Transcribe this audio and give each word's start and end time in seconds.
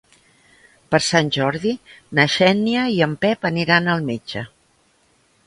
Per 0.95 0.99
Sant 1.07 1.29
Jordi 1.37 1.73
na 2.21 2.25
Xènia 2.37 2.87
i 2.95 2.99
en 3.09 3.15
Pep 3.27 3.47
aniran 3.53 3.93
al 3.95 4.05
metge. 4.11 4.45